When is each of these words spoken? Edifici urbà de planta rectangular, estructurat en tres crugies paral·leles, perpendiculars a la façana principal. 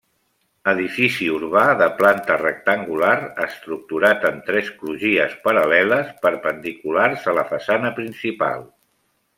Edifici 0.71 1.25
urbà 1.33 1.65
de 1.81 1.89
planta 1.99 2.37
rectangular, 2.43 3.13
estructurat 3.45 4.27
en 4.31 4.41
tres 4.49 4.71
crugies 4.81 5.37
paral·leles, 5.47 6.11
perpendiculars 6.27 7.29
a 7.33 7.37
la 7.43 7.49
façana 7.55 7.95
principal. 8.01 8.67